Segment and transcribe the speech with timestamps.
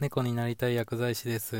[0.00, 1.56] 猫になりたい薬剤師です。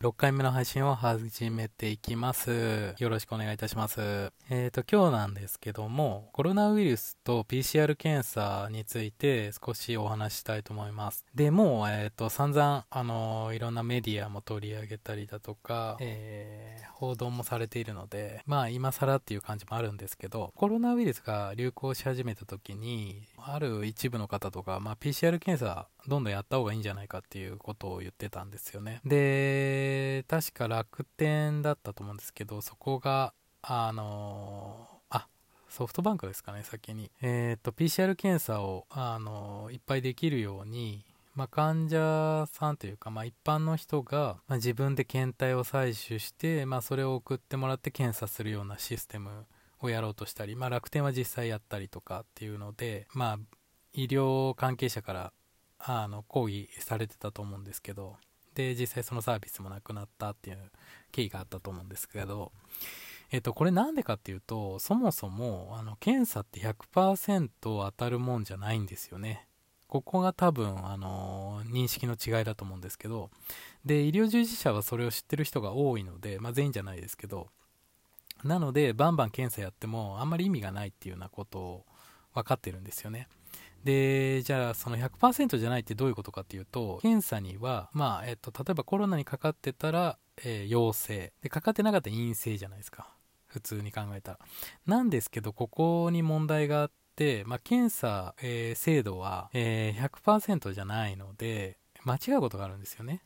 [0.00, 2.94] 6回目の配信を始めていきます。
[2.96, 4.00] よろしくお願いいたします。
[4.48, 11.26] えっ、ー、と、今日なんですけども、コロナウイルスと PCR 検査について少しお話したいと思います。
[11.34, 29.00] で、もう、えっ、ー、と、散々、あの、いろんなメディアも取り上げたりだとか、えー、報道もされているので、まあ、今更っていう感じもあるんですけど、コロナウイルスが流行し始めた時に、ある一部の方とか、まあ、PCR 検査どんどんやった方がいいんじゃないかっていうことを言ってたんですよね。
[29.04, 35.28] で、確か楽天だったと思うんですけど、そこが、あのあ、
[35.68, 37.10] ソフトバンクですかね、先に。
[37.22, 41.04] えっ、ー、と、PCR 検査を、あのいっぱいできるように、
[41.34, 49.46] まあ、患者さんというか、まあ、一般の人が、まあ、自分で検体を採取して、まあ、それを送ってもらって検査するようなシステム
[49.80, 53.38] をやろうとしたり、まあ、楽天は実際やったりとかっていうので、まあ、
[53.94, 55.32] 医療関係者から
[55.84, 58.16] あの抗議されてたと思うんですけど
[58.54, 60.58] で実際そのサービスもなくなったっていう
[61.10, 62.52] 経緯があったと思うんですけど、
[63.30, 69.46] えっと、これなんでかっていうとそもそもあの検査って100%当たるもんじゃないんですよね。
[69.88, 73.28] ここが多分、あの認識の違いだと思うんですけど
[73.84, 77.48] で医療従事者はそれを知ってる人が多いので、まあ、全員じゃないですけど
[78.42, 81.84] なのでバンバン検査やってもあんまり意味がないっていうようなことを
[82.32, 83.28] 分かってるんですよね。
[83.84, 91.32] で、じゃあその100%じゃないってどういうことかっていうと、検査には、まあ、えっと、例えばコロナにかかってたら、えー、陽性。
[91.42, 93.14] で、かかってなかったら陰性じゃないですか。
[93.46, 94.38] 普通に考えたら。
[94.86, 103.22] なんですけど、ここに問題があって、まあ、検査、えー、精度は、えー、100%じゃないので、間違うことがあるんですよね。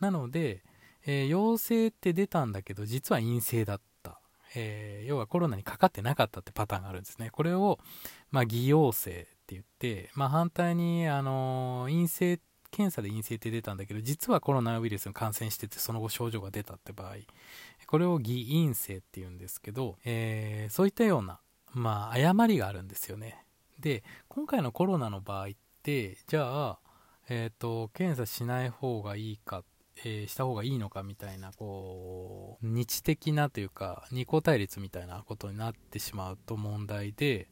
[0.00, 0.64] なので、
[1.06, 4.20] えー、陽性って出たんだけど、実は陰性だった。
[4.54, 7.30] えー、要はコロナにかかってなかったってパターンがあるんですね。
[7.30, 7.78] これを、
[8.30, 9.26] まあ、偽陽性
[9.60, 17.16] って言って、まあ、反対に、あの陰性検査で陰性って出たんだけど実はコロナウイルスに感染しててその後症状が出たって場合
[17.86, 21.38] これを偽陰性って言うんですけど、えー、そういったような、
[21.74, 23.44] まあ、誤りがあるんですよね。
[23.78, 25.50] で今回のコロナの場合っ
[25.82, 26.78] てじゃあ、
[27.28, 29.64] えーと、検査しない方がいいか
[30.04, 37.48] えー、した方がいいのかみたいなこう日的なというか二項対立みたいなことになってしまうと問題で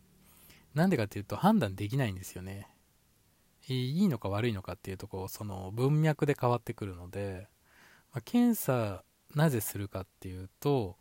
[0.74, 2.68] なんでかっていうと判断できないんですよね。
[3.68, 7.48] いいのか悪いのかっていうとこその文脈で変わってくるので、
[8.12, 9.04] まあ、検査
[9.34, 10.96] なぜするかっていうと、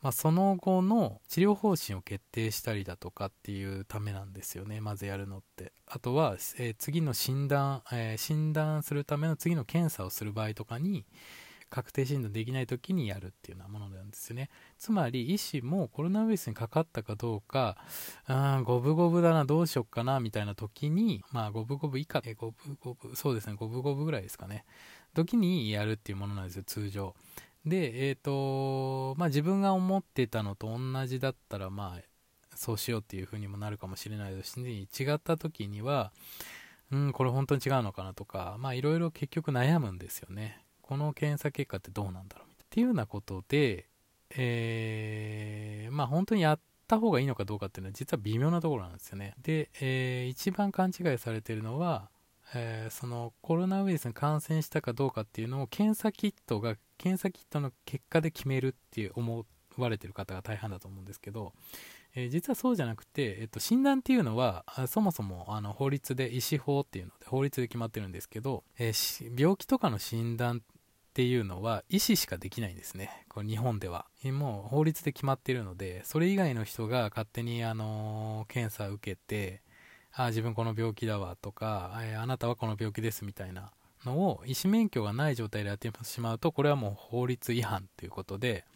[0.00, 11.04] まあ、その後の治療方針を決定したりだとかっていうためなんですよねまずやるのってあとは、えー、次の診断、えー、診断するための次の検査をする場合とかに
[11.68, 14.50] 確定診断できない時にやるっていうようなものなんですよね。
[14.78, 17.76] つまり医師もコロナウイルスにかかったかどうか、
[18.26, 24.64] あ五分五分だな、どうしよっかな、みたいな時に、まあ五分五分以下、五分五分、そうですね、五分五分ぐらいですかね。
[25.14, 27.14] 時にやるっていうものなんですよ、通常。
[27.64, 32.02] で、えっ、ー、と、まあ自分が思ってたのと同じだったら、まあ、
[32.54, 36.12] そうしようっていう風にもなるかもしれないですし、違った時には、
[36.92, 40.65] うん、これ本当に違うのかなとか、まあいろいろ結局悩むんですよね。
[40.88, 43.86] この検査結果ってどうなんだろうみたいなっていうようなことで、
[44.30, 49.34] えー、まあ本当にやった方がいいのかどうかっていうのは実は微妙なところなんですよね。
[49.42, 52.08] で、えー、一番勘違いされてるのは、
[52.54, 59.44] えー、そのコロナウイルスに感染したかどうかっていうのを検査キットが検査キットの結果で決めるっていう思
[59.76, 61.52] われてる方が大半だと思うんですけど、
[62.14, 70.62] え、実はそうじゃなくて、えっと、診断っていうのはそもそもあの法律で医師法っていうので法律で決まってるんですけど、えー、病気とかの診断
[71.16, 73.24] っていうのは医師しかできないんですね。
[73.30, 74.04] これ日本では。
[74.22, 79.62] もう法律で決まってるので、それ以外の人が勝手にあの検査を受けて、
[80.12, 83.72] あ自分この病気だわとか、あなたはこの病気ですみたいな
[84.04, 88.66] のを医師免許がない状態でやってしまうと、これはもう法律違反ということで、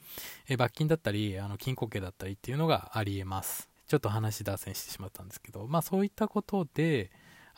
[0.48, 3.68] え罰金だったり、あの禁錮刑だったりっていうのがありえます。
[3.86, 7.10] ちょっと話脱線してしまったんですけど、まあそういったことで、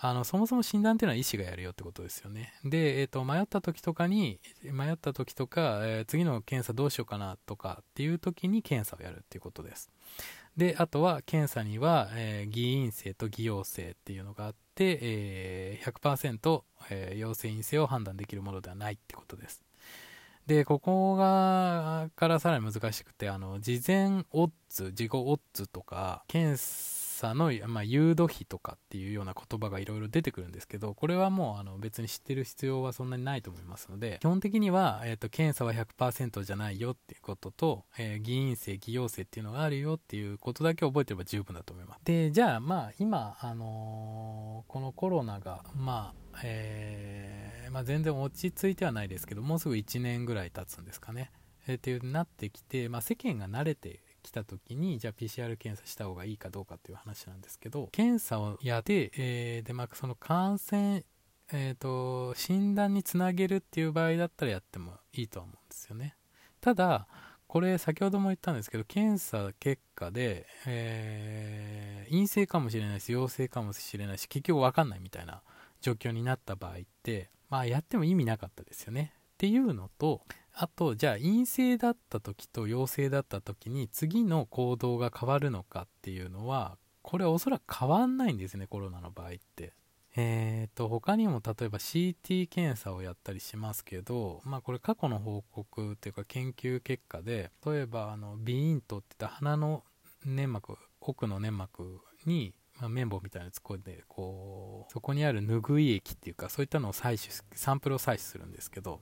[0.04, 2.52] あのそもそも診断っていうのは医師がやるよってことですよね。
[2.64, 9.92] で、えーと、迷った時とかに、迷った時とか、えー、次の検査どうしようかなとかっていう時に検査をやるっていうことです。
[10.56, 19.62] で、あとは検査には、えー、偽陰性と偽陽性っていうのがあって、えー、100%、えー、陽性陰性を判断できるものではないってことです。
[20.48, 42.00] で、ここが、からさらに難しくて、あの、事前オッズ、自己オッズとか、検査査の、まあ、誘導費とかっていうような言葉がいろいろ出てくるんですけど、これはもうあの別に知ってる必要はそんなにないと思いますので、基本的には、えーと、検査は100%じゃないよっていうことと、えー、議員性、偽陽性っていうのがあるよっていうことだけ覚えてれば十分だと思います。
[42.04, 51.30] で、じゃあまあ今、あのー、このコロナが、まあ、えー、まあ、全然落ち着いてはないですけど、もうすぐ1年ぐらい経つんですかね。
[51.66, 61.04] えー、っていうなってきて、まあ、世間が慣れてきた時に、じゃあ PCR 検査した方がいいかどうかっていう話なんですけど、検査をやって、えー、で、まあ、その感染、
[61.52, 66.16] えっ、と、診断につなげるっていう場合だったらやってもいいとは思うんですよね。
[66.60, 67.06] ただ、
[67.46, 75.42] これ先ほども言ったんですけど、検査結果で、えー、陰性かもしれないし、陽性かもしれないし、結局わかんないみたいな
[75.82, 79.12] 状況になった場合って、まあやっても意味なかったですよね。
[79.34, 80.22] っていうのと、
[80.54, 89.72] あと、じゃあ陰性だった時と陽性だった時に次の行動が変わるのかっていうのは、これおそらく変わんないんですね、コロナの場合って。
[90.14, 99.84] えーと、他にも例えば CT 検査をやったりしますけど、まあこれ過去の報告っていうか研究結果で、例えばあの鼻咽頭って言った鼻の
[100.26, 109.00] 粘膜、奥の粘膜に、まあ、綿棒みたいな突っ込んで、こう、そこにある拭い液っていうか、そういったのを採取、サンプルを採取するんですけど、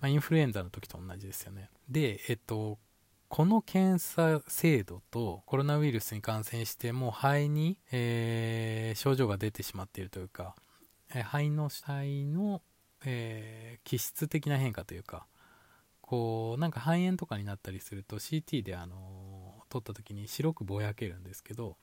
[0.00, 1.70] まあ、インフルエンザの時と同じですよね。
[1.88, 2.78] で、えっと、
[3.28, 10.54] この検査制度とコロナウイルスに感染してもう肺に、えー、症状が出てしまっているというか、
[11.12, 12.62] えー、肺の肺の、
[13.04, 15.26] えー、気質的な変化というか
[16.00, 21.76] こうなんか肺炎とかになったりすると CT で、あの取った時に白くぼやけるんですけど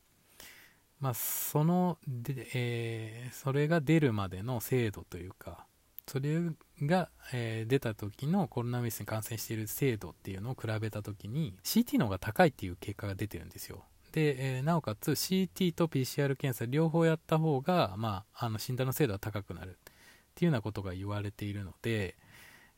[1.03, 5.65] まあそので、えそれが出るまでの精度というか
[6.07, 6.39] それ
[6.81, 13.83] が、えー、出た時のコロナウイルスに感染している精度っていうのを比べた時に CT の方が高いっていう結果が出てるんですよ。
[14.13, 19.73] で、えー、なおかつ CT と PCR 検査両方やった方が、まあ、あの診断の精度は高くなるっ
[20.35, 22.15] ていうようなことが言われているので、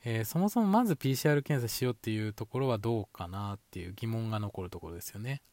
[0.03, 5.43] えー、そもそもまず PCR 検査しようっていうところはどうかなっていう疑問が残るところですよね。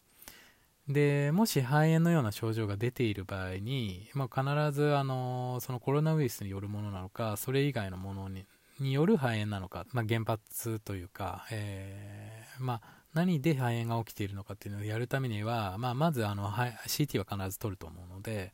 [0.89, 8.45] でもし肺炎のような症状が出ている場合に、まあ、必ずあのそのコロナウイルスによるものなのかそれ以外のものに
[8.81, 12.81] による肺炎なのか、まあ、原発というか、えー、まあ、
[13.15, 18.53] 何で肺炎が起きているのかっていうのをやるためには、まあ、まずあの CT は必ず取ると思うので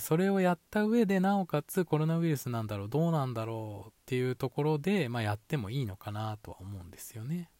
[0.00, 7.50] それをやった上でなおかつコロナウイルスなんだろうどうなんだろうっていうところで、まあ、やってもいいのかなとは思うんですよね。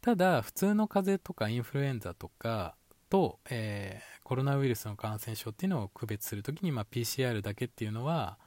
[0.00, 2.74] ただ普通の風邪とかインフルエンザとか
[3.12, 8.38] と、えー、コロナウイルスの感染症っていうのを区別するときに、まあ、PCR だけっていうのは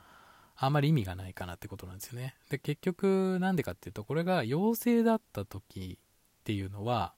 [0.56, 2.34] あまり意味がないかなってことなんですよね。
[2.50, 7.14] で結局なんでかっていうとこれが陽性だった時っていうのは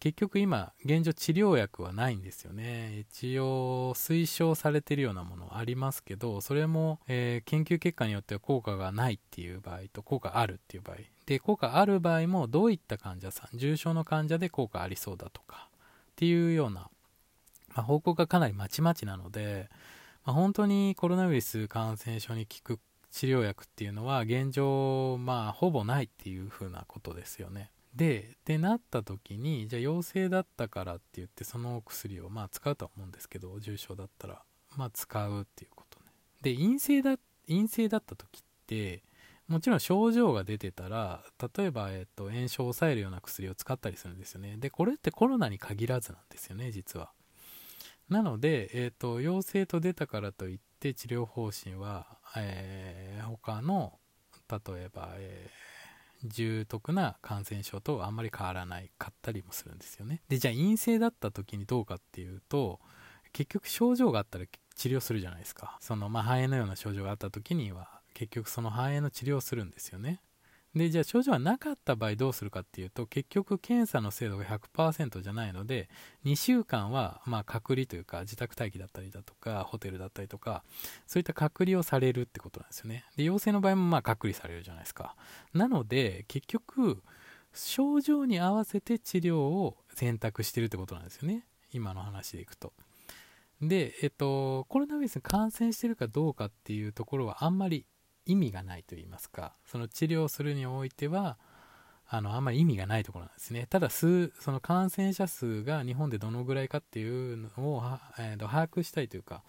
[0.00, 2.98] 結局今現状治療薬はないんですよね。
[2.98, 10.96] 一応推奨されてるようなものありますけどそれも、えー、研究結果によっては効果がないっていう場合と効果あるっていう場合。
[11.26, 15.68] で効果ある場合もどういった患者さん重症の患者で効果ありそうだとか
[16.14, 16.88] っていうような、
[17.74, 19.68] まあ、報告がかなりまちまちなので、
[20.24, 22.80] まあ、本当にコロナウイルス感染症に効く
[23.10, 27.72] 治療薬っていうのは現状、まあ、ほぼないっていうふうなことですよね。
[27.96, 34.42] で、ってなった時に、じゃあ陽性だったからって言ってその薬をまあ使うとは思うんですけど、重症だったら、
[34.76, 36.06] まあ使うっていうことね。
[36.42, 37.16] で、陰性だ、
[37.46, 39.04] 陰性だった時って、
[39.48, 41.22] もちろん症状が出てたら、
[41.56, 44.56] 例えば、えっと、炎症を抑えるような薬を使ったりするんですよね。
[44.56, 47.12] で、これってコロナに限らずなんですよね、実は。
[48.08, 53.98] なので、えっと、陽性と出たからといって治療方針は、えー、他の、
[54.50, 60.22] 例えば、えー、重篤な感染症とあんまり変わらないかったりもするんですよね。
[60.28, 62.80] で、じゃあ陰性だった時にどうかっていうと、
[63.32, 65.76] 結局症状があったら治療するじゃないですか。
[65.80, 70.20] その、まあ、肺炎のような症状があった時には、結局その肺炎の治療をするんですよね。
[70.74, 75.88] で、じゃあ症状がなかった場合どうするかっていうと、結局検査の精度が100%じゃないので、
[76.24, 80.64] 2週間はま隔離というか自宅待機だったりだとか、ホテルだったりとか、
[81.06, 83.04] そういった隔離をされるってことなんですよね。
[83.16, 85.14] で、陽性の場合もま隔離されるじゃないですか。
[85.52, 87.02] なので、結局、
[87.52, 91.46] 症状に合わせて治療を選択してるってことなんですよね。
[91.72, 92.72] 今の話でいくと。
[93.60, 97.86] で、えっと、コロナウイルスに感染してるかどうかっていうところはあんまり
[98.26, 101.36] 意味がないと言いますか、その治療するにおいては、
[102.06, 103.66] あの、あんまり意味がないところなんですね。
[103.68, 107.82] ただ、数、その感染者数が日本でどのぐらいかっていうのを、
[108.18, 109.42] えー、と把握したいというか、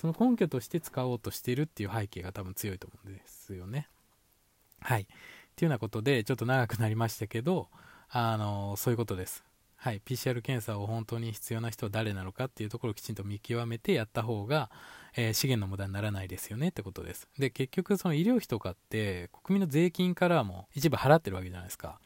[0.00, 3.88] その根拠として使おうとしているっていう背景が多分強いと思うんですよね。
[4.80, 5.02] はい。
[5.02, 5.06] っ
[5.56, 7.68] ていうようなことで、ちょっと長くなりましたけど、
[8.08, 9.44] あの、そういうことです。
[9.76, 14.70] はい、PCR 検査を本当に必要な人は誰なのかっていうところをきちんと見極めてやった方が、
[15.20, 17.28] えー、資源の無駄にならないですよねってことです。
[17.36, 21.98] で、結局その医療費とかって国民の税金からも一部払ってるわけじゃないですか。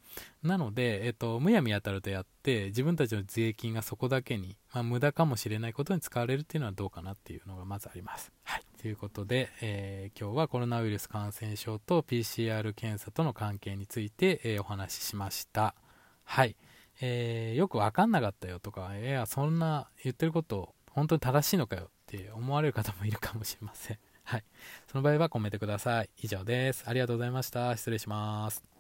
[0.42, 8.32] なので、えっと、むやみやたるとやって、自分たちの税金がそこだけに、まあ、無駄かもしれないことに使われるっていうのはどうかなっていうのがまずあります。
[8.44, 8.62] はい。
[8.80, 15.74] ということで、えー、今日はコロナウイルス感染症と PCR 検査との関係について、えー、お話ししました。
[16.24, 16.56] はい。
[17.02, 23.98] えー、よくわかんなかったよとか、いや、そんな言ってること本当に正しいのかよって思われる方もいるかもしれません。
[24.24, 24.44] はい。
[24.90, 26.10] その場合はコメントください。
[26.22, 26.84] 以上です。
[26.86, 27.74] ありがとうございました。
[27.76, 28.71] 失礼します。